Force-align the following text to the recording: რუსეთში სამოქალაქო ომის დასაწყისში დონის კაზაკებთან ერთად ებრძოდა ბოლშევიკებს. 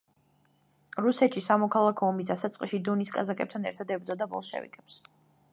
რუსეთში 1.05 1.43
სამოქალაქო 1.49 2.09
ომის 2.13 2.33
დასაწყისში 2.33 2.81
დონის 2.89 3.15
კაზაკებთან 3.19 3.71
ერთად 3.73 3.97
ებრძოდა 3.99 4.33
ბოლშევიკებს. 4.35 5.01